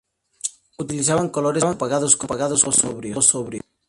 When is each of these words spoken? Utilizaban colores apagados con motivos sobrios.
Utilizaban 0.79 1.29
colores 1.29 1.63
apagados 1.63 2.15
con 2.17 2.27
motivos 2.91 3.27
sobrios. 3.27 3.63